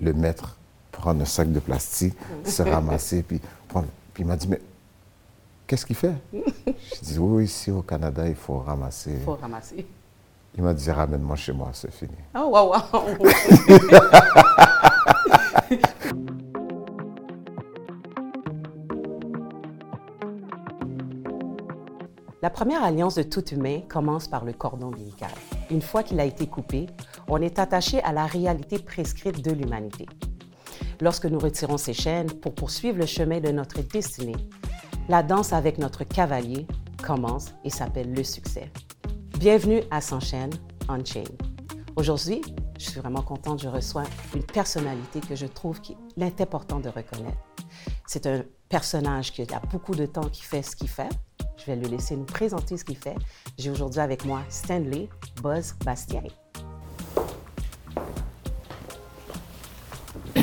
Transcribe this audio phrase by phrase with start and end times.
[0.00, 0.56] le mettre,
[0.92, 2.14] prendre un sac de plastique,
[2.44, 3.88] se ramasser, puis prendre.
[4.14, 4.60] Puis il m'a dit, mais
[5.66, 6.14] qu'est-ce qu'il fait?
[6.32, 9.12] Je dis, oui, ici au Canada, il faut ramasser.
[9.12, 9.86] Il faut ramasser.
[10.56, 12.16] Il m'a dit, ramène-moi chez moi, c'est fini.
[12.34, 12.72] Oh, wow.
[22.42, 25.30] La première alliance de tout humain commence par le cordon ombilical.
[25.70, 26.86] Une fois qu'il a été coupé,
[27.28, 30.06] on est attaché à la réalité prescrite de l'humanité.
[31.00, 34.36] Lorsque nous retirons ces chaînes pour poursuivre le chemin de notre destinée,
[35.08, 36.66] la danse avec notre cavalier
[37.04, 38.70] commence et s'appelle le succès.
[39.38, 40.52] Bienvenue à S'enchaîne
[40.88, 41.24] On-Chain.
[41.96, 42.42] Aujourd'hui,
[42.78, 44.04] je suis vraiment contente, je reçois
[44.34, 47.38] une personnalité que je trouve qu'il est important de reconnaître.
[48.06, 51.08] C'est un personnage qui a beaucoup de temps qui fait ce qu'il fait,
[51.66, 53.16] je vais le laisser nous présenter ce qu'il fait.
[53.58, 55.08] J'ai aujourd'hui avec moi Stanley
[55.42, 56.22] Buzz Bastien.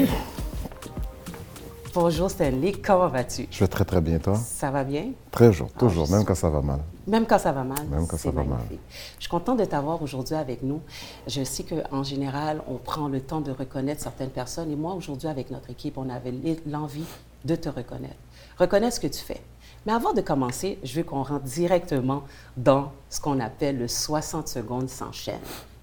[1.93, 3.47] Bonjour Stanley, comment vas-tu?
[3.49, 4.35] Je vais très très bien, toi?
[4.35, 5.11] Ça va bien?
[5.31, 6.81] Très toujours, même quand ça va mal.
[7.07, 7.85] Même quand ça va mal?
[7.89, 8.59] Même quand ça va mal.
[8.71, 10.81] Je suis contente de t'avoir aujourd'hui avec nous.
[11.27, 15.29] Je sais qu'en général, on prend le temps de reconnaître certaines personnes et moi, aujourd'hui,
[15.29, 16.33] avec notre équipe, on avait
[16.67, 17.05] l'envie
[17.45, 18.17] de te reconnaître.
[18.57, 19.41] Reconnaître ce que tu fais.
[19.85, 22.23] Mais avant de commencer, je veux qu'on rentre directement
[22.55, 25.41] dans ce qu'on appelle le 60 secondes sans chaîne.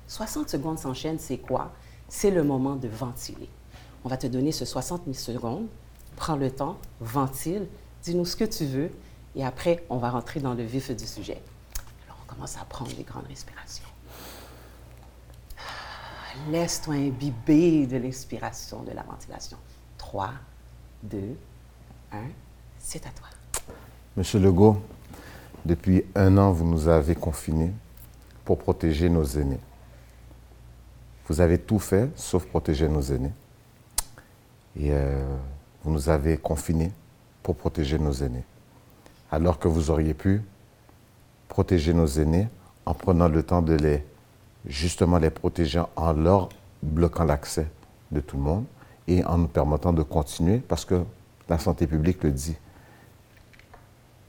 [0.09, 1.73] 60 secondes sans chaîne, c'est quoi?
[2.09, 3.49] C'est le moment de ventiler.
[4.05, 5.67] On va te donner ce 60 secondes.
[6.17, 7.69] Prends le temps, ventile,
[8.03, 8.91] dis-nous ce que tu veux
[9.37, 11.41] et après, on va rentrer dans le vif du sujet.
[12.07, 13.85] Alors, on commence à prendre des grandes respirations.
[16.49, 19.59] Laisse-toi imbiber de l'inspiration, de la ventilation.
[19.99, 20.33] 3,
[21.05, 21.37] 2,
[22.13, 22.19] 1,
[22.79, 23.29] c'est à toi.
[24.17, 24.77] Monsieur Legault,
[25.65, 27.71] depuis un an, vous nous avez confinés
[28.45, 29.61] pour protéger nos aînés.
[31.29, 33.33] Vous avez tout fait sauf protéger nos aînés.
[34.77, 35.25] Et euh,
[35.85, 36.91] vous nous avez confinés
[37.45, 38.43] pour protéger nos aînés.
[39.31, 40.43] Alors que vous auriez pu
[41.49, 42.49] protéger nos aînés
[42.87, 44.05] en prenant le temps de les,
[44.67, 46.49] justement, les protéger en leur
[46.83, 47.69] bloquant l'accès
[48.11, 48.65] de tout le monde
[49.07, 51.05] et en nous permettant de continuer parce que
[51.49, 52.57] la santé publique le dit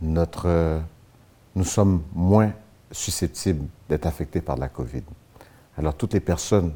[0.01, 0.79] notre, euh,
[1.55, 2.53] nous sommes moins
[2.91, 5.03] susceptibles d'être affectés par la COVID.
[5.77, 6.73] Alors, toutes les personnes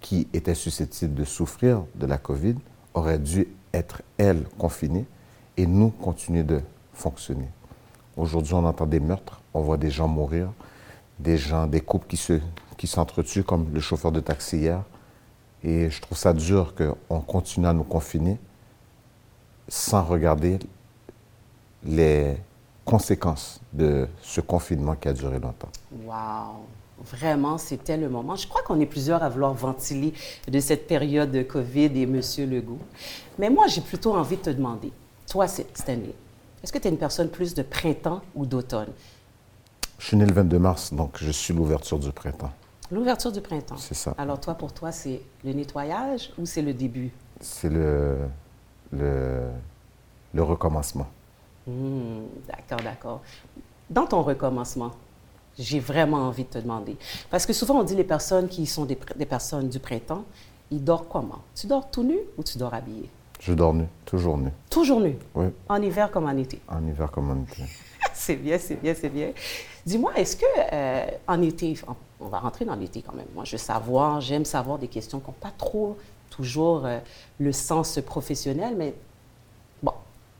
[0.00, 2.54] qui étaient susceptibles de souffrir de la COVID
[2.94, 5.06] auraient dû être, elles, confinées
[5.56, 6.60] et nous continuer de
[6.92, 7.48] fonctionner.
[8.16, 10.50] Aujourd'hui, on entend des meurtres, on voit des gens mourir,
[11.18, 12.40] des gens, des couples qui, se,
[12.76, 14.82] qui s'entretuent, comme le chauffeur de taxi hier.
[15.64, 18.38] Et je trouve ça dur qu'on continue à nous confiner
[19.68, 20.58] sans regarder
[21.84, 22.36] les,
[22.88, 25.68] conséquences de ce confinement qui a duré longtemps.
[26.04, 26.64] Wow!
[27.04, 28.34] Vraiment, c'était le moment.
[28.34, 30.12] Je crois qu'on est plusieurs à vouloir ventiler
[30.48, 32.80] de cette période de COVID et Monsieur Legault.
[33.38, 34.90] Mais moi, j'ai plutôt envie de te demander,
[35.30, 36.14] toi, Stanley,
[36.62, 38.88] est-ce que tu es une personne plus de printemps ou d'automne?
[39.98, 42.50] Je suis né le 22 mars, donc je suis l'ouverture du printemps.
[42.90, 43.76] L'ouverture du printemps.
[43.76, 44.14] C'est ça.
[44.18, 47.10] Alors toi, pour toi, c'est le nettoyage ou c'est le début?
[47.40, 48.16] C'est le,
[48.92, 49.42] le,
[50.34, 51.06] le recommencement.
[51.68, 53.20] Hmm, d'accord, d'accord.
[53.90, 54.92] Dans ton recommencement,
[55.58, 56.96] j'ai vraiment envie de te demander.
[57.30, 60.24] Parce que souvent, on dit les personnes qui sont des, personnes du printemps,
[60.70, 61.42] ils dorment comment?
[61.54, 63.10] Tu dors tout nu ou tu dors habillé?
[63.40, 64.50] Je dors nu, toujours nu.
[64.70, 65.16] Toujours nu?
[65.34, 65.46] Oui.
[65.68, 66.60] En hiver comme en été?
[66.68, 67.62] En hiver comme en été.
[68.14, 69.32] c'est bien, c'est bien, c'est bien.
[69.84, 71.74] Dis-moi, est-ce que euh, en été,
[72.20, 73.28] on va rentrer dans l'été quand même.
[73.34, 75.96] Moi, je veux savoir, j'aime savoir des questions qui n'ont pas trop
[76.30, 76.98] toujours euh,
[77.38, 78.94] le sens professionnel, mais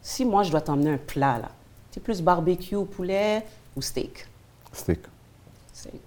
[0.02, 1.50] si moi, je dois t'emmener un plat, là,
[1.90, 3.44] c'est plus barbecue, poulet
[3.76, 4.26] ou steak?
[4.72, 5.00] Steak.
[5.72, 6.00] Steak.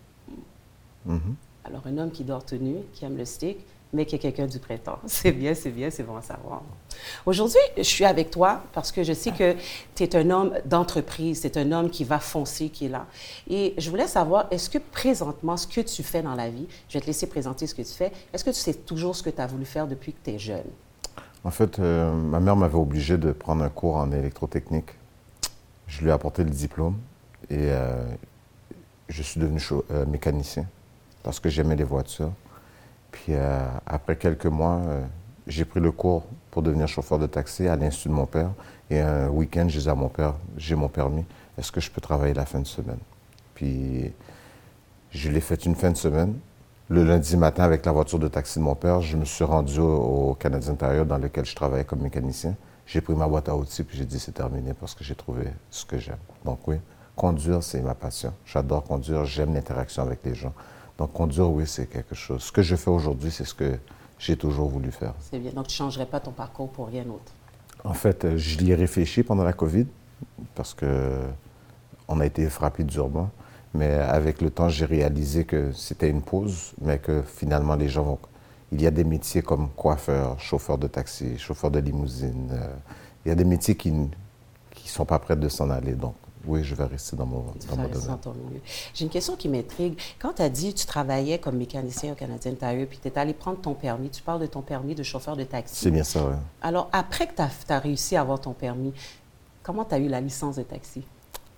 [1.08, 1.20] Mm-hmm.
[1.66, 3.60] Alors, un homme qui dort tenu, qui aime le steak,
[3.94, 5.00] mais qui est quelqu'un du printemps.
[5.06, 6.62] C'est bien, c'est bien, c'est bon à savoir.
[7.26, 9.56] Aujourd'hui, je suis avec toi parce que je sais que
[9.96, 13.06] tu es un homme d'entreprise, tu un homme qui va foncer, qui est là.
[13.50, 16.94] Et je voulais savoir, est-ce que présentement, ce que tu fais dans la vie, je
[16.94, 19.30] vais te laisser présenter ce que tu fais, est-ce que tu sais toujours ce que
[19.30, 20.70] tu as voulu faire depuis que tu es jeune?
[21.44, 24.92] En fait, euh, ma mère m'avait obligé de prendre un cours en électrotechnique.
[25.88, 26.98] Je lui ai apporté le diplôme
[27.50, 28.06] et euh,
[29.10, 30.66] je suis devenu euh, mécanicien
[31.24, 32.32] parce que j'aimais les voitures.
[33.12, 33.34] Puis
[33.86, 34.82] après quelques mois,
[35.46, 38.52] j'ai pris le cours pour devenir chauffeur de taxi à l'institut de mon père.
[38.90, 41.26] Et un week-end, je disais à mon père, j'ai mon permis,
[41.58, 43.00] est-ce que je peux travailler la fin de semaine?
[43.54, 44.14] Puis
[45.12, 46.36] je l'ai fait une fin de semaine
[46.92, 49.80] le lundi matin, avec la voiture de taxi de mon père, je me suis rendu
[49.80, 52.56] au, Canadien Intérieur dans lequel je travaillais comme mécanicien.
[52.86, 55.46] J'ai pris ma boîte à outils puis j'ai dit c'est terminé parce que j'ai trouvé
[55.70, 56.18] ce que j'aime.
[56.44, 56.76] Donc oui,
[57.16, 58.34] conduire, c'est ma passion.
[58.46, 60.54] J'adore conduire, j'aime l'interaction avec les gens.
[60.98, 62.44] Donc conduire, oui, c'est quelque chose.
[62.44, 63.78] Ce que je fais aujourd'hui, c'est ce que
[64.20, 65.14] j'ai toujours voulu faire.
[65.20, 65.52] C'est bien.
[65.52, 67.32] Donc, tu ne changerais pas ton parcours pour rien d'autre?
[67.86, 69.88] En fait, euh, je l'y ai réfléchi pendant la COVID
[70.56, 71.22] parce que
[72.10, 73.32] on a été frappé durement.
[73.74, 78.04] Mais avec le temps, j'ai réalisé que c'était une pause, mais que finalement, les gens
[78.04, 78.20] vont.
[78.74, 82.50] Il y a des métiers comme coiffeur, chauffeur de taxi, chauffeur de limousine.
[82.52, 82.68] euh,
[83.26, 84.08] il y a des métiers qui ne
[84.86, 85.94] sont pas prêts de s'en aller.
[85.94, 86.16] Donc,
[86.46, 88.08] oui, je vais rester dans mon, dans mon domaine.
[88.08, 88.62] dans ton milieu.
[88.94, 90.00] J'ai une question qui m'intrigue.
[90.20, 93.18] Quand tu as dit que tu travaillais comme mécanicien au Canadien Tire, puis tu es
[93.18, 95.76] allé prendre ton permis, tu parles de ton permis de chauffeur de taxi.
[95.76, 96.36] C'est bien ça, oui.
[96.62, 98.94] Alors, après que tu as, réussi à avoir ton permis,
[99.62, 101.04] comment tu as eu la licence de taxi?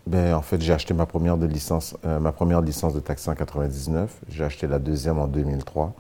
[0.06, 3.30] Ben, en fait, j'ai acheté ma première, de licence, euh, ma première licence de taxi
[3.30, 4.14] en 99.
[4.30, 5.94] J'ai acheté la deuxième en 2003,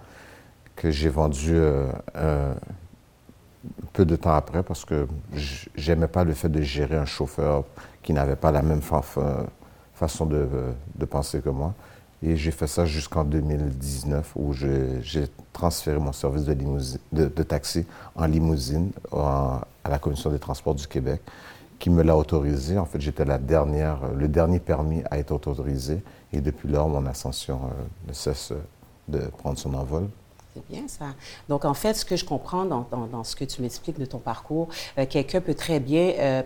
[0.76, 2.54] que j'ai vendue euh, euh,
[3.94, 5.08] peu de temps après parce que
[5.76, 7.64] j'aimais pas le fait de gérer un chauffeur
[8.02, 9.46] qui n'avait pas la même fa- fa-
[9.94, 10.46] façon de,
[11.10, 11.74] penser que moi.
[12.22, 16.56] Et j'ai fait ça jusqu'en 2019 où j'ai transféré mon service de,
[17.28, 17.86] de, taxi
[18.16, 21.22] en limousine à la Commission des transports du Québec
[21.83, 22.77] qui me l'a autorisé.
[22.77, 26.01] En fait, j'étais la dernière, le dernier permis à être autorisé.
[26.31, 28.63] Et depuis lors, mon ascension euh, ne cesse euh,
[29.09, 30.07] de prendre son envol.
[30.53, 31.07] C'est bien ça.
[31.50, 34.69] Donc, en fait, ce que je comprends dans, ce que tu m'expliques de ton parcours,
[34.97, 36.44] euh, quelqu'un peut très bien euh,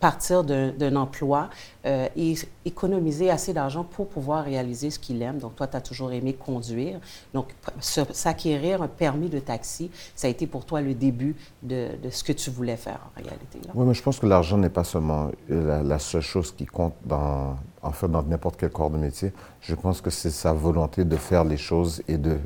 [0.00, 1.48] partir d'un emploi
[1.86, 2.34] euh, et
[2.64, 5.38] économiser assez d'argent pour pouvoir réaliser ce qu'il aime.
[5.38, 7.00] Donc, toi, tu as toujours aimé conduire.
[7.32, 12.22] Donc, s'acquérir un permis de taxi, ça a été pour toi le début de, ce
[12.24, 13.58] que tu voulais faire en réalité.
[13.66, 13.72] là.
[13.74, 16.94] Oui, mais je pense que l'argent n'est pas seulement la, la seule chose qui compte
[17.04, 19.32] dans, en fait, dans n'importe quel corps de métier.
[19.60, 22.38] Je pense que c'est sa volonté de faire les choses et de,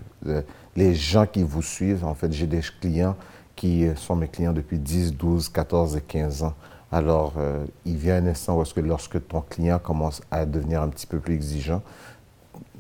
[0.77, 2.05] les gens qui vous suivent.
[2.05, 3.17] En fait, j'ai des clients
[3.57, 6.55] qui sont mes clients depuis 10, 12, 14 et 15 ans.
[6.93, 10.83] Alors, euh, il vient un instant où est-ce que lorsque ton client commence à devenir
[10.83, 11.83] un petit peu plus exigeant,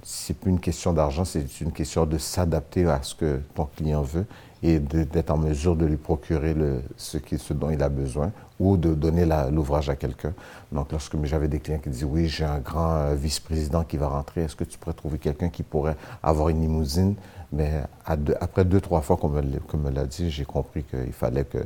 [0.03, 4.03] c'est plus une question d'argent, c'est une question de s'adapter à ce que ton client
[4.03, 4.27] veut
[4.62, 8.33] et d'être en mesure de lui procurer le, ce, qui, ce dont il a besoin
[8.59, 10.35] ou de donner l'ouvrage à quelqu'un.
[10.73, 14.09] Donc, lorsque j'avais des clients qui disaient Oui, j'ai un grand euh, vice-président qui va
[14.09, 17.15] rentrer, est-ce que tu pourrais trouver quelqu'un qui pourrait avoir une limousine?
[17.53, 20.45] Mais à deux- après deux, trois fois qu'on me, l'a- qu'on me l'a dit, j'ai
[20.45, 21.59] compris qu'il fallait que.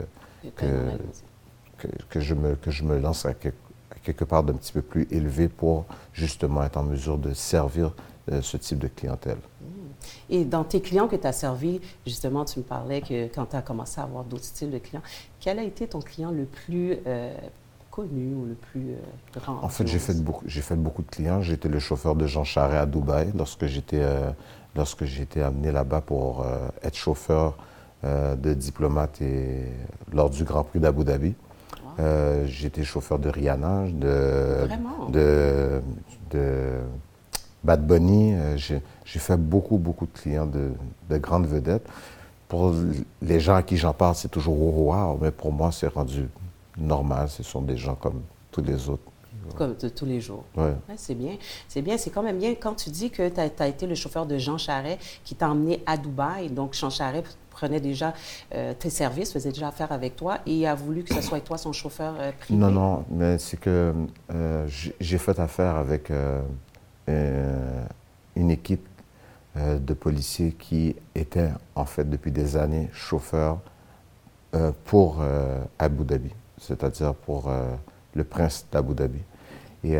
[1.84, 3.56] Que, que je me, que je me lance à, quelque-
[3.90, 7.92] à quelque part d'un petit peu plus élevé pour justement être en mesure de servir
[8.32, 9.38] euh, ce type de clientèle.
[10.28, 13.56] Et dans tes clients que tu as servis, justement, tu me parlais que quand tu
[13.56, 15.02] as commencé à avoir d'autres styles de clients,
[15.40, 17.34] quel a été ton client le plus euh,
[17.90, 19.62] connu ou le plus euh, grand?
[19.62, 21.40] En fait, j'ai fait beaucoup, j'ai fait beaucoup de clients.
[21.40, 24.30] J'étais le chauffeur de Jean Charest à Dubaï lorsque j'étais, euh,
[24.76, 26.44] lorsque j'étais amené là-bas pour
[26.82, 27.56] être chauffeur
[28.02, 29.62] de diplomate et
[30.12, 31.34] lors du Grand Prix d'Abu Dhabi.
[31.98, 34.68] Euh, j'étais chauffeur de Rihanna, de,
[35.10, 35.82] de,
[36.30, 36.80] de
[37.62, 38.34] Bad Bunny.
[38.34, 40.72] Euh, j'ai, fait beaucoup, beaucoup de clients de,
[41.08, 41.86] de grandes vedettes.
[42.48, 42.74] Pour
[43.22, 46.28] les gens à qui j'en parle, c'est toujours wow, mais pour moi, c'est rendu
[46.76, 47.28] normal.
[47.28, 49.10] Ce sont des gens comme tous les autres.
[49.56, 50.44] Comme de tous les jours.
[50.56, 50.74] Ouais.
[50.88, 51.36] Ouais, c'est bien.
[51.68, 51.98] C'est bien.
[51.98, 54.58] C'est quand même bien quand tu dis que tu as, été le chauffeur de Jean
[54.58, 56.48] Charest qui t'a emmené à Dubaï.
[56.48, 58.12] Donc, Jean Charest prenait déjà
[58.54, 61.56] euh, tes services, faisait déjà affaire avec toi et a voulu que ce soit toi
[61.56, 62.58] son chauffeur euh, privé.
[62.58, 63.94] Non, non, mais c'est que
[64.32, 64.66] euh,
[65.00, 66.10] j'ai fait affaire avec
[67.06, 68.86] une équipe
[69.56, 73.60] de policiers qui était en fait depuis des années chauffeur
[74.54, 75.22] euh, pour
[75.78, 77.50] Abu Dhabi, c'est-à-dire pour
[78.14, 79.20] le prince d'Abu Dhabi.
[79.84, 79.96] Et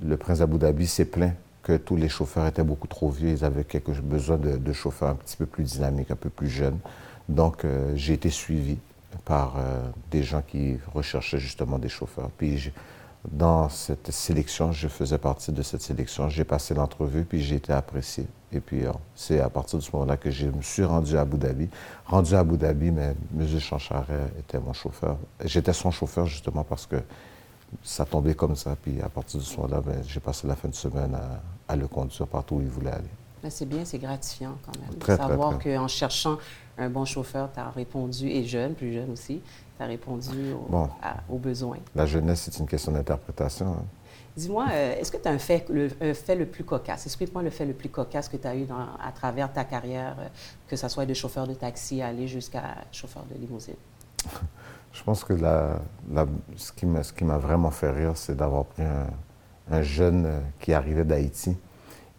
[0.00, 3.44] le prince d'Abu Dhabi s'est plaint que tous les chauffeurs étaient beaucoup trop vieux, ils
[3.44, 6.78] avaient quelque, besoin de, chauffeurs un petit peu plus dynamiques, un peu plus jeunes.
[7.28, 8.78] Donc euh, j'ai été suivi
[9.24, 12.30] par euh, des gens qui recherchaient justement des chauffeurs.
[12.36, 12.72] Puis
[13.30, 16.28] dans cette sélection, je faisais partie de cette sélection.
[16.28, 18.26] J'ai passé l'entrevue, puis j'ai été apprécié.
[18.52, 21.20] Et puis, euh, c'est à partir de ce moment-là que je me suis rendu à
[21.20, 21.68] Abu Dhabi.
[22.06, 23.60] Rendu à Abu Dhabi, mais M.
[23.60, 25.16] Chancharet était mon chauffeur.
[25.44, 26.96] J'étais son chauffeur justement parce que
[27.82, 28.76] ça tombait comme ça.
[28.80, 31.40] Puis à partir de ce moment-là, ben, j'ai passé la fin de semaine à,
[31.72, 33.50] à le conduire partout où il voulait aller.
[33.50, 34.98] C'est bien, c'est gratifiant quand même.
[35.00, 36.38] Très, de savoir qu'en cherchant
[36.78, 39.40] un bon chauffeur, tu as répondu, et jeune, plus jeune aussi,
[39.76, 40.88] tu as répondu au- Bon.
[41.02, 41.78] à- aux besoins.
[41.94, 43.66] La jeunesse, c'est une question d'interprétation.
[43.72, 43.84] hein.
[44.36, 47.04] Dis-moi, euh, est-ce que tu as un fait, le, un fait le plus cocasse?
[47.04, 50.14] Explique-moi le fait le plus cocasse que tu as eu dans- à travers ta carrière,
[50.20, 50.28] euh,
[50.68, 52.62] que ce soit de chauffeur de taxi à aller jusqu'à
[52.92, 53.74] chauffeur de limousine.
[54.92, 55.78] Je pense que la,
[56.10, 59.06] la- ce qui m'a ce vraiment fait rire, c'est d'avoir pris un,
[59.76, 61.56] un jeune euh, qui arrivait d'Haïti.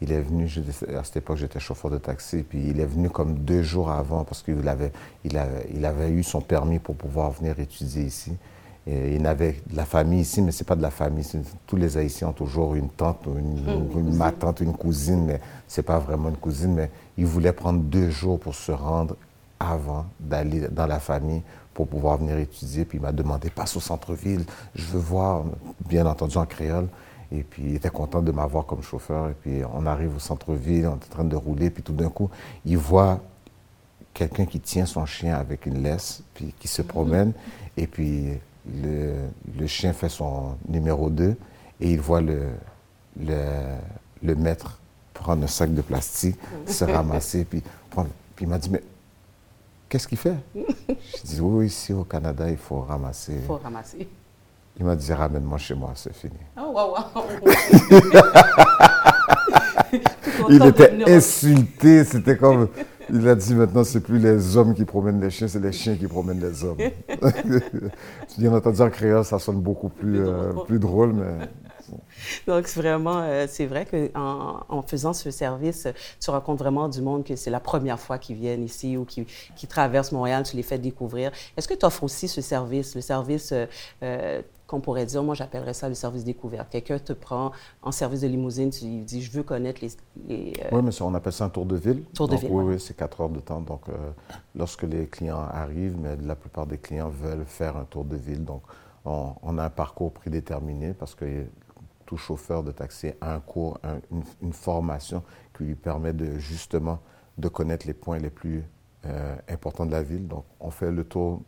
[0.01, 0.49] Il est venu,
[0.97, 4.25] à cette époque, j'étais chauffeur de taxi, puis il est venu comme deux jours avant
[4.25, 4.91] parce qu'il avait,
[5.23, 8.33] il avait, il avait eu son permis pour pouvoir venir étudier ici.
[8.85, 11.25] Et il avait de la famille ici, mais ce n'est pas de la famille.
[11.67, 15.23] Tous les Haïtiens ont toujours une tante, ou une, mmh, une ma tante, une cousine,
[15.25, 15.39] mais
[15.69, 16.73] ce n'est pas vraiment une cousine.
[16.73, 19.15] Mais il voulait prendre deux jours pour se rendre
[19.57, 22.85] avant d'aller dans la famille pour pouvoir venir étudier.
[22.85, 25.43] Puis il m'a demandé, passe au centre-ville, je veux voir,
[25.87, 26.87] bien entendu en créole.
[27.31, 29.29] Et puis il était content de m'avoir comme chauffeur.
[29.29, 32.09] Et puis on arrive au centre-ville, on est en train de rouler, puis tout d'un
[32.09, 32.29] coup,
[32.65, 33.19] il voit
[34.13, 37.33] quelqu'un qui tient son chien avec une laisse, puis qui se promène.
[37.77, 38.27] Et puis
[38.81, 39.15] le,
[39.57, 41.35] le, chien fait son numéro 2
[41.81, 42.49] et il voit le,
[43.19, 43.35] le,
[44.21, 44.79] le, maître
[45.13, 47.61] prendre un sac de plastique, se ramasser, puis,
[48.35, 48.81] puis il m'a dit, mais
[49.93, 50.33] qu'est-ce qu'il fait?
[50.55, 53.33] Je dis, oui, ici au Canada, il faut ramasser.
[53.35, 54.07] Il faut ramasser.
[54.79, 56.33] Il m'a dit, ramène-moi chez moi, c'est fini.
[56.57, 57.23] Oh, wow, wow.
[60.49, 62.69] il était insulté, c'était comme...
[63.11, 65.95] Il a dit maintenant, c'est plus les hommes qui promènent les chiens, c'est les chiens
[65.95, 66.77] qui promènent les hommes.
[68.39, 71.47] Bien entendu, en créole, ça sonne beaucoup plus, euh, plus drôle, mais.
[72.47, 75.87] Donc, c'est vraiment, euh, c'est vrai qu'en en faisant ce service,
[76.19, 79.25] tu rencontres vraiment du monde que c'est la première fois qu'ils viennent ici ou qui,
[79.55, 81.31] qui traversent Montréal, tu les fais découvrir.
[81.57, 83.53] Est-ce que tu offres aussi ce service, le service
[84.01, 86.69] euh, qu'on pourrait dire, moi j'appellerais ça le service découverte.
[86.69, 89.91] Quelqu'un te prend en service de limousine, tu lui dis, je veux connaître les...
[90.29, 92.03] Euh, Oui, mais on appelle ça un tour de ville.
[92.13, 93.61] Tour de ville, Oui, oui, c'est quatre heures de temps.
[93.61, 94.11] Donc, euh,
[94.55, 98.43] lorsque les clients arrivent, mais la plupart des clients veulent faire un tour de ville.
[98.43, 98.63] Donc,
[99.05, 101.25] on, a un parcours prédéterminé parce que
[102.17, 103.79] chauffeur de taxi a un cours,
[104.41, 105.23] une, formation
[105.55, 106.99] qui lui permet de justement
[107.37, 108.63] de connaître les points les plus
[109.05, 110.27] euh, importants de la ville.
[110.27, 111.41] Donc, on fait le tour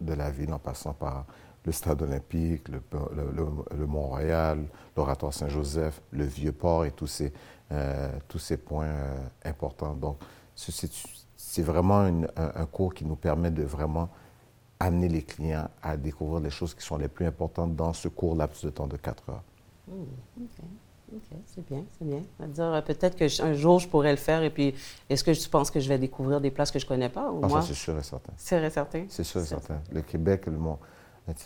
[0.00, 1.26] de la ville en passant par
[1.64, 4.64] le stade olympique, le, Mont-Royal,
[4.96, 7.32] l'oratoire Saint-Joseph, le Vieux-Port et tous ces,
[7.72, 8.10] euh,
[8.64, 9.94] points euh, importants.
[9.94, 10.18] Donc,
[10.54, 14.08] c'est vraiment un, un, cours qui nous permet de vraiment
[14.78, 18.34] amener les clients à découvrir les choses qui sont les plus importantes dans ce court
[18.34, 19.42] laps de temps de 4 heures.
[19.90, 20.42] Mmh,
[21.12, 22.22] OK, c'est bien, c'est bien.
[22.46, 24.74] dire euh, peut-être qu'un jour je pourrais le faire et puis
[25.08, 27.32] est-ce que tu penses que je vais découvrir des places que je ne connais pas
[27.32, 27.62] ou ah, moi?
[27.62, 28.32] c'est sûr et certain.
[28.36, 29.06] C'est sûr et certain?
[29.08, 29.80] C'est sûr et certain.
[29.90, 30.78] Le Québec, le, monde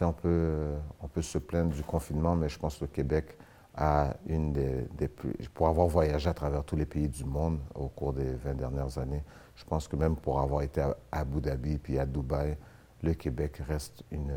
[0.01, 3.37] on, peut, on peut se plaindre du confinement, mais je pense que le Québec
[3.75, 5.33] a une des, plus.
[5.53, 8.99] Pour avoir voyagé à travers tous les pays du monde au cours des 20 dernières
[8.99, 9.23] années,
[9.57, 12.57] je pense que même pour avoir été à Abu Dhabi puis à Dubaï,
[13.03, 14.35] le Québec reste une,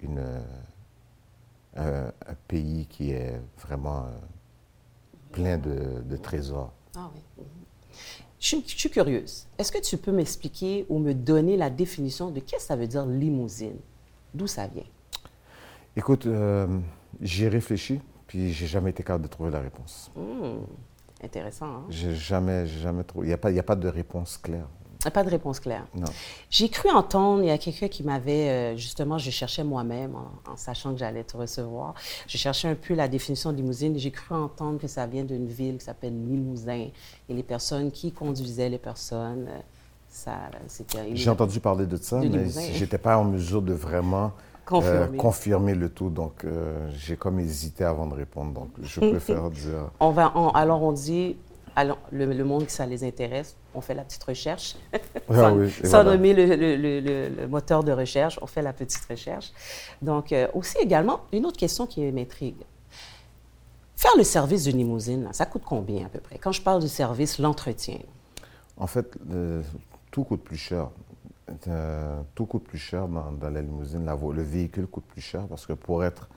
[0.00, 0.22] une,
[1.76, 2.12] un,
[2.48, 4.10] pays qui est vraiment euh,
[5.32, 6.72] plein de, trésors.
[6.96, 7.44] Ah oui.
[8.38, 9.46] Je, je suis curieuse.
[9.58, 12.86] Est-ce que tu peux m'expliquer ou me donner la définition de qu'est-ce que ça veut
[12.86, 13.78] dire limousine?
[14.34, 14.84] D'où ça vient?
[15.96, 16.66] Écoute, euh,
[17.20, 20.10] j'y ai réfléchi, puis j'ai jamais été capable de trouver la réponse.
[20.16, 20.64] Hmm,
[21.22, 21.66] intéressant.
[21.66, 21.84] Hein?
[21.88, 23.26] J'ai jamais, jamais trouvé.
[23.26, 24.68] Il n'y a, pas, a pas de réponse claire.
[25.10, 25.86] Pas de réponse claire.
[26.50, 30.56] J'ai cru entendre, il y a quelqu'un qui m'avait, euh, justement, je cherchais moi-même en,
[30.56, 31.94] sachant que j'allais te recevoir.
[32.26, 35.46] Je cherchais un peu la définition de limousine j'ai cru entendre que ça vient d'une
[35.46, 36.88] ville qui s'appelle Limousin.
[37.28, 39.60] Et les personnes qui conduisaient les personnes, euh,
[41.14, 44.32] j'ai entendu parler de ça, mais je n'étais pas en mesure de vraiment
[44.72, 45.74] euh, confirmer.
[45.74, 46.08] le tout.
[46.08, 48.52] Donc, euh, j'ai comme hésité avant de répondre.
[48.52, 49.90] Donc, je préfère dire.
[49.98, 51.36] On va, alors, on dit,
[52.12, 54.76] le, monde qui ça les intéresse, on fait la petite recherche.
[55.30, 55.52] Ah
[55.84, 59.52] sans, nommer le, moteur de recherche, on fait la petite recherche.
[60.02, 62.62] Donc, euh, aussi également, une autre question qui m'intrigue.
[63.96, 66.38] Faire le service d'une limousine, ça coûte combien à peu près?
[66.38, 67.98] Quand je parle du service, l'entretien.
[68.76, 69.16] En fait,
[70.10, 70.88] tout coûte plus cher.
[71.68, 74.04] Euh, tout coûte plus cher dans, la limousine.
[74.06, 76.28] le véhicule coûte plus cher parce que pour être,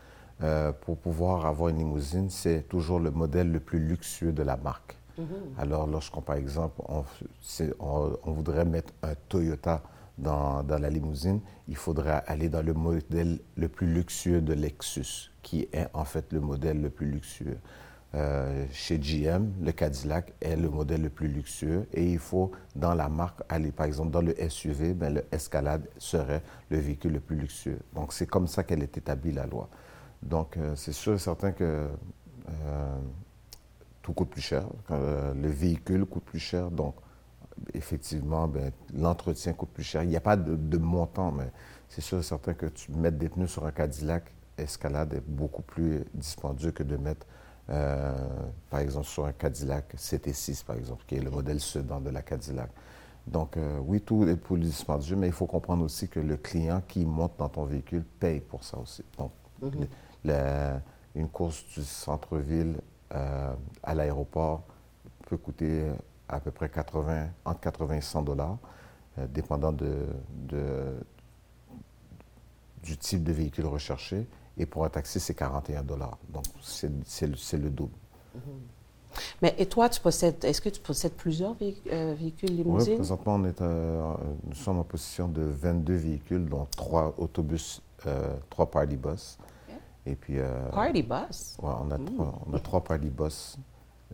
[0.43, 4.57] euh, pour pouvoir avoir une limousine, c'est toujours le modèle le plus luxueux de la
[4.57, 4.96] marque.
[5.19, 5.59] Mm-hmm.
[5.59, 6.81] Alors, lorsqu'on, par exemple,
[7.79, 9.83] on, voudrait mettre un Toyota
[10.17, 15.31] dans, dans, la limousine, il faudrait aller dans le modèle le plus luxueux de Lexus,
[15.41, 17.57] qui est en fait le modèle le plus luxueux.
[18.15, 22.95] Euh, chez GM, le Cadillac est le modèle le plus luxueux et il faut, dans
[22.95, 27.19] la marque, aller, par exemple, dans le SUV, ben, le Escalade serait le véhicule le
[27.19, 27.79] plus luxueux.
[27.93, 29.69] Donc, c'est comme ça qu'elle est établie, la loi.
[30.23, 31.89] Donc, euh, c'est sûr et certain que
[32.49, 32.97] euh,
[34.07, 36.71] tout coûte plus cher, le véhicule coûte plus cher.
[36.71, 36.95] Donc,
[37.73, 40.01] effectivement, ben, l'entretien coûte plus cher.
[40.03, 41.51] Il n'y a pas de, de montant, mais
[41.89, 45.61] c'est sûr et certain que tu mettre des pneus sur un Cadillac Escalade est beaucoup
[45.61, 47.27] plus dispendieux que de mettre
[47.69, 48.15] euh,
[48.69, 52.21] par exemple, sur un Cadillac CT6, par exemple, qui est le modèle sedan de la
[52.21, 52.69] Cadillac.
[53.27, 56.81] Donc, euh, oui, tout est pour dispendieux, mais il faut comprendre aussi que le client
[56.87, 59.03] qui monte dans ton véhicule paye pour ça aussi.
[59.17, 59.85] Donc, mhm.
[61.13, 62.77] une course du centre-ville
[63.13, 64.63] euh, à l'aéroport
[65.27, 65.85] peut coûter
[66.29, 68.57] à peu près 80, entre 80 et 100 dollars,
[69.29, 70.07] dépendant de,
[70.47, 70.95] de,
[72.83, 74.27] du type de véhicule recherché.
[74.57, 76.17] Et pour un taxi, c'est 41 dollars.
[76.29, 77.93] Donc, c'est le, double.
[78.35, 78.41] Mhm.
[79.41, 81.55] Mais et toi, tu possèdes, est-ce que tu possèdes plusieurs
[81.91, 82.93] euh, véhicules limousines?
[82.93, 88.35] Oui, présentement, on est, nous sommes en position de 22 véhicules, dont trois autobus, euh,
[88.49, 89.37] trois party bus.
[90.09, 90.37] Et puis,
[90.71, 91.57] party bus?
[91.61, 93.57] On, a trois, on a trois party bus.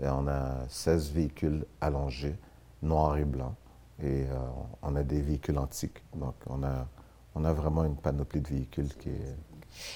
[0.01, 2.35] Et on a 16 véhicules allongés,
[2.81, 3.53] noirs et blancs.
[4.01, 4.25] Et
[4.81, 6.03] on a des véhicules antiques.
[6.15, 6.87] Donc, on a
[7.35, 9.35] on a vraiment une panoplie de véhicules qui est...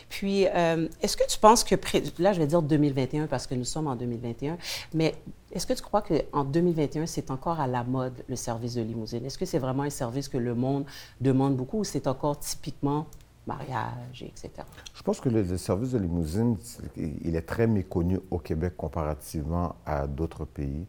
[0.10, 1.76] Puis, euh, est-ce que tu penses que,
[2.18, 4.58] là, je vais dire 2021 parce que nous sommes en 2021,
[4.96, 5.14] mais
[5.52, 9.24] est-ce que tu crois qu'en 2021, c'est encore à la mode le service de limousine?
[9.24, 10.86] Est-ce que c'est vraiment un service que le monde
[11.22, 13.06] demande beaucoup ou c'est encore typiquement
[13.48, 14.52] mariage, etc.
[14.94, 16.58] Je pense que le, service de limousine,
[16.98, 20.86] il est très méconnu au Québec comparativement à d'autres pays.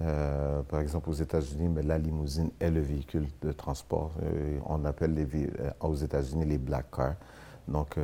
[0.00, 4.12] Euh, par exemple, aux États-Unis, mais la limousine est le véhicule de transport.
[4.22, 7.16] Euh, on appelle euh, aux États-Unis les black cars.
[7.66, 7.98] Donc,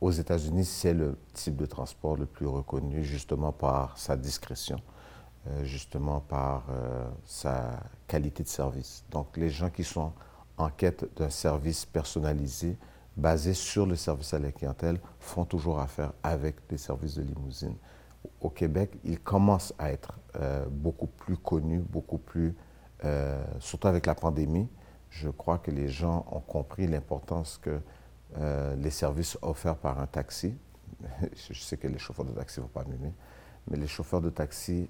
[0.00, 4.80] aux États-Unis, c'est le type de transport le plus reconnu justement par sa discrétion,
[5.62, 6.64] justement par
[7.24, 7.78] sa
[8.08, 9.04] qualité de service.
[9.12, 10.12] Donc, les gens qui sont
[10.60, 12.76] en quête d'un service personnalisé,
[13.16, 17.76] basé sur le service à la clientèle, font toujours affaire avec des services de limousine
[18.40, 22.54] au Québec, il commence à être euh, beaucoup plus connu, beaucoup plus,
[23.04, 24.68] euh, surtout avec la pandémie.
[25.08, 27.80] Je crois que les gens ont compris l'importance que
[28.38, 30.56] euh, les services offerts par un taxi,
[31.50, 33.12] je sais que les chauffeurs de taxi ne vont pas m'aimer,
[33.68, 34.88] mais les chauffeurs de taxi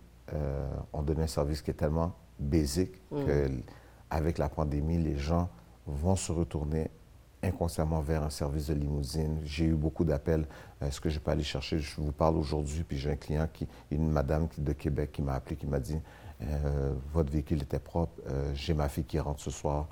[0.92, 3.24] ont donné un service qui est tellement basique mm.
[3.26, 5.50] qu'avec la pandémie, les gens
[5.86, 6.90] vont se retourner
[7.42, 9.40] inconsciemment vers un service de limousine.
[9.44, 10.46] J'ai eu beaucoup d'appels.
[10.80, 11.78] Est-ce que je peux aller chercher?
[11.78, 15.34] Je vous parle aujourd'hui, puis j'ai un client, qui, une madame de Québec qui m'a
[15.34, 15.98] appelé, qui m'a dit
[16.42, 19.88] euh, Votre véhicule était propre, euh, j'ai ma fille qui rentre ce soir.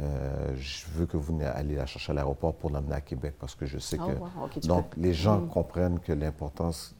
[0.00, 3.54] Euh, je veux que vous allez la chercher à l'aéroport pour l'amener à Québec parce
[3.54, 4.66] que je sais oh, que.
[4.66, 5.48] donc, les gens mm.
[5.48, 6.94] comprennent que l'importance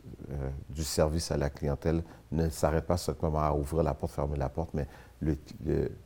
[0.71, 4.49] du service à la clientèle ne s'arrête pas simplement à ouvrir la porte, fermer la
[4.49, 4.87] porte, mais
[5.21, 5.37] le,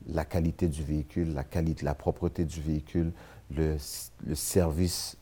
[0.07, 3.13] la qualité du véhicule, la qualité, la propreté du véhicule,
[3.51, 3.77] le,
[4.35, 5.17] service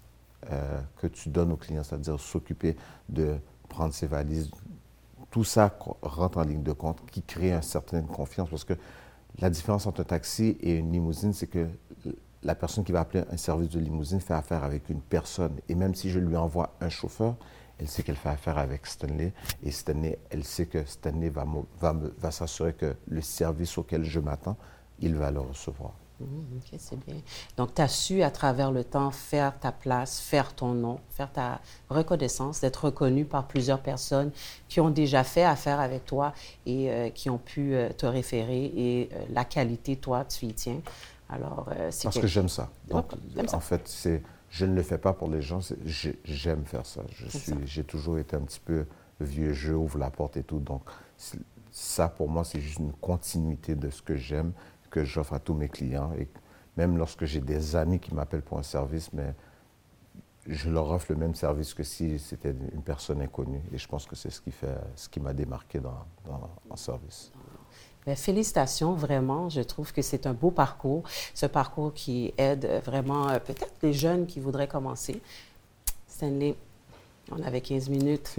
[0.51, 2.77] euh, que tu donnes aux clients, c'est-à-dire s'occuper
[3.09, 3.37] de
[3.69, 4.51] prendre ses valises.
[5.31, 8.49] Tout ça rentre en ligne de compte, qui crée une certaine confiance.
[8.49, 8.75] Parce que
[9.41, 11.69] la différence entre un taxi et une limousine, c'est que
[12.43, 15.59] la personne qui va appeler un service de limousine fait affaire avec une personne.
[15.69, 17.37] Et même si je lui envoie un chauffeur,
[17.79, 19.33] elle sait qu'elle fait affaire avec Stanley.
[19.65, 24.57] Et Stanley, elle sait que Stanley va, s'assurer que le service auquel je m'attends,
[25.01, 25.95] il va le recevoir.
[26.21, 26.25] Mmh,
[26.57, 27.17] OK, c'est bien.
[27.57, 31.31] Donc, tu as su à travers le temps faire ta place, faire ton nom, faire
[31.33, 34.31] ta reconnaissance, d'être reconnu par plusieurs personnes
[34.69, 36.33] qui ont déjà fait affaire avec toi
[36.67, 40.55] et euh, qui ont pu euh, te référer et euh, la qualité, toi, tu y
[40.55, 40.81] tiens.
[41.29, 42.71] Alors, c'est Parce que j'aime ça.
[42.89, 43.07] Donc,
[43.53, 45.59] en fait, c'est, je ne le fais pas pour les gens,
[46.25, 47.01] j'aime faire ça.
[47.17, 48.85] Je suis, j'ai toujours été un petit peu
[49.21, 50.59] vieux jeu, ouvre la porte et tout.
[50.59, 50.83] Donc,
[51.73, 54.53] ça, pour moi, c'est juste une continuité de ce que j'aime
[54.95, 56.13] que j'offre à tous mes clients.
[56.17, 56.29] Et
[56.77, 59.35] même lorsque j'ai des amis qui m'appellent pour un service, mais
[60.47, 63.63] je leur offre le même service que si c'était une personne inconnue.
[63.73, 67.33] Et je pense que c'est ce qui fait, ce qui m'a démarqué dans, dans, service.
[68.07, 69.49] Bien, félicitations, vraiment.
[69.49, 71.03] Je trouve que c'est un beau parcours,
[71.35, 75.21] ce parcours qui aide vraiment euh, peut-être les jeunes qui voudraient commencer.
[76.07, 76.55] Stanley,
[77.33, 78.29] on avait 15 minutes.
[78.29, 78.39] S'il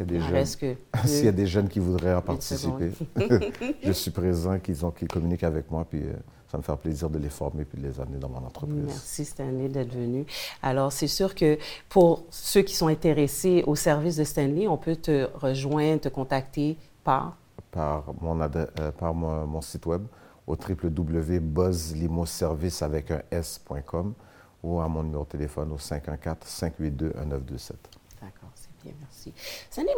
[1.26, 2.92] y, a des jeunes qui voudraient en participer,
[3.84, 6.14] je suis présent, qu'ils qu'ils communiquent avec moi, puis euh,
[6.56, 8.86] ça me fait plaisir de les former puis de les amener dans mon entreprise.
[8.86, 10.26] Merci Stanley d'être venu.
[10.62, 11.58] Alors, c'est sûr que
[11.90, 16.78] pour ceux qui sont intéressés au service de Stanley, on peut te rejoindre, te contacter
[17.04, 17.36] par?
[17.72, 18.48] Par mon, euh,
[18.98, 20.04] par mon, site web
[20.48, 24.14] au www.buzzlimoservice avec un s.com
[24.64, 25.78] ou à mon numéro de téléphone au
[28.86, 29.34] 514-582-1927 merci.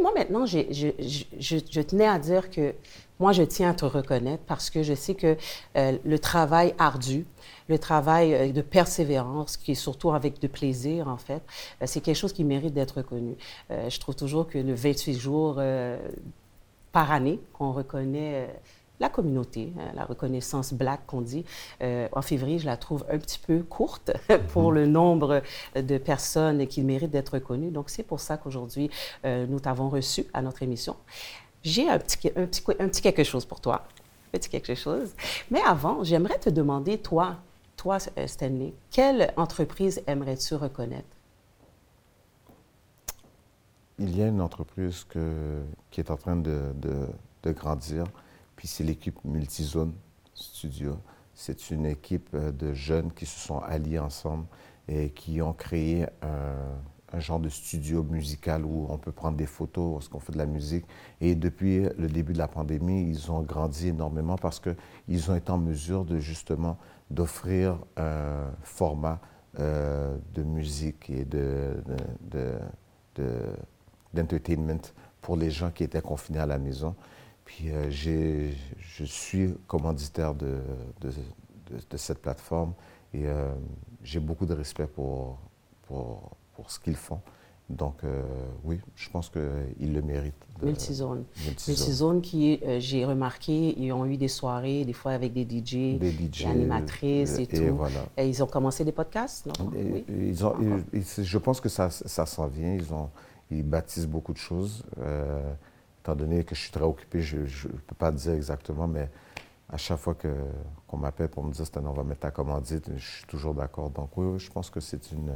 [0.01, 0.59] Moi maintenant, je,
[1.39, 2.73] je, tenais à dire que
[3.19, 5.37] moi, je tiens à te reconnaître parce que je sais que
[5.75, 7.25] euh, le travail ardu,
[7.67, 11.41] le travail euh, de persévérance, qui est surtout avec de plaisir, en fait,
[11.81, 13.35] euh, c'est quelque chose qui mérite d'être reconnu.
[13.69, 15.61] je trouve toujours que le 28 jours
[16.91, 18.47] par année qu'on reconnaît
[18.99, 21.45] la communauté, hein, la reconnaissance black qu'on dit.
[21.81, 24.11] Euh, en février, je la trouve un petit peu courte
[24.53, 25.41] pour le nombre
[25.75, 27.71] de personnes qui méritent d'être reconnues.
[27.71, 28.89] Donc, c'est pour ça qu'aujourd'hui,
[29.25, 30.95] euh, nous t'avons reçu à notre émission.
[31.63, 33.83] J'ai un petit, quelque chose pour toi.
[34.33, 35.13] Un petit quelque chose.
[35.51, 37.35] Mais avant, j'aimerais te demander, toi,
[37.75, 41.07] toi, euh, Stanley, quelle entreprise aimerais-tu reconnaître?
[43.99, 45.07] Il y a une entreprise
[45.89, 46.71] qui est en train de
[47.45, 48.05] grandir
[48.57, 49.93] puis c'est l'équipe Multizone
[50.33, 50.97] Studio.
[51.33, 54.45] c'est une équipe de jeunes qui se sont alliés ensemble
[54.89, 60.09] et qui ont créé un, genre de studio musical où on peut prendre des photos,
[60.11, 60.85] où on fait de la musique.
[61.21, 65.51] Et depuis le début de la pandémie, ils ont grandi énormément parce qu'ils ont été
[65.51, 66.77] en mesure de justement
[67.09, 69.21] d'offrir un format
[69.59, 71.81] euh, de musique et de,
[74.13, 74.81] d'entertainment
[75.21, 76.95] pour les gens qui étaient confinés à la maison.
[77.47, 80.57] Puis euh, je suis commanditaire de,
[80.99, 82.73] de, cette plateforme
[83.13, 83.53] et euh,
[84.03, 85.39] j'ai beaucoup de respect pour,
[85.83, 87.21] pour, pour ce qu'ils font.
[87.69, 88.21] Donc, euh,
[88.65, 90.33] oui, je pense qu'ils le méritent.
[90.61, 91.23] Multizone.
[91.45, 96.11] Multizone qui, j'ai remarqué, ils ont eu des soirées, des fois avec des DJ, des,
[96.11, 97.75] DJ, animatrices et, tout.
[97.75, 98.05] Voilà.
[98.17, 99.71] Et ils ont commencé des podcasts, non?
[99.73, 100.05] oui.
[100.09, 100.53] ils ont,
[100.93, 102.73] je pense que ça, ça s'en vient.
[102.73, 103.09] Ils, ont,
[103.51, 104.83] ils baptisent beaucoup de choses.
[106.07, 109.09] Euh, étant donné que je suis très occupé, je ne peux pas dire exactement, mais
[109.69, 113.25] à chaque fois qu'on m'appelle pour me dire, on va mettre ta commandite, je suis
[113.25, 113.89] toujours d'accord.
[113.89, 115.33] Donc, oui, je pense que c'est une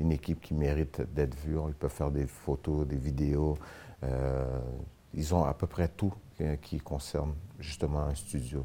[0.00, 1.56] une équipe qui mérite d'être vue.
[1.68, 3.56] Ils peuvent faire des photos, des vidéos.
[4.02, 4.60] Euh,
[5.14, 6.12] ils ont à peu près tout
[6.62, 8.64] qui concerne justement un studio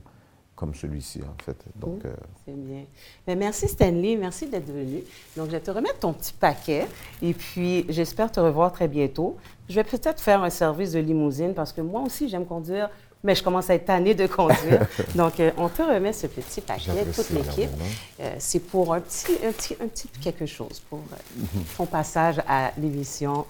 [0.55, 1.57] comme celui-ci, en fait.
[1.75, 2.13] Donc, euh,
[2.45, 2.83] C'est bien.
[3.27, 4.15] Mais merci, Stanley.
[4.15, 5.01] Merci d'être venu.
[5.35, 6.87] Donc, je vais te remettre ton petit paquet
[7.21, 9.37] et puis j'espère te revoir très bientôt.
[9.67, 12.89] Je vais peut-être faire un service de limousine parce que moi aussi, j'aime conduire
[13.25, 14.87] mais je commence à être tannée de conduire.
[15.15, 17.71] Donc, euh, on te remet ce petit paquet, toute l'équipe.
[18.19, 22.39] Euh, c'est pour un petit, un, petit, un petit quelque chose, pour euh, ton passage
[22.47, 23.45] à l'émission,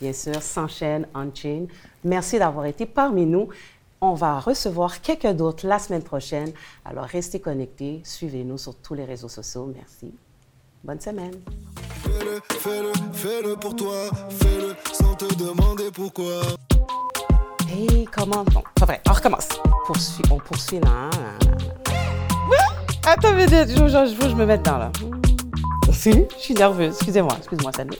[0.00, 1.66] bien sûr, S'enchaîne, On-Chain.
[2.02, 3.48] Merci d'avoir été parmi nous.
[4.00, 6.52] On va recevoir quelqu'un d'autre la semaine prochaine.
[6.84, 9.72] Alors, restez connectés, suivez-nous sur tous les réseaux sociaux.
[9.74, 10.14] Merci.
[10.84, 11.34] Bonne semaine.
[12.04, 14.08] Fais-le, fais-le, fais-le pour toi.
[14.30, 16.42] Fais-le sans te demander pourquoi.
[17.68, 18.44] Hey, comment.
[18.54, 19.00] Non, pas vrai?
[19.08, 19.48] On recommence.
[19.84, 21.10] Poursuit, on poursuit là.
[23.04, 24.92] Attends, mais je, je, je, je me mets dedans là.
[25.92, 26.94] Si, je suis nerveuse.
[26.94, 27.98] Excusez-moi, excusez-moi, salut.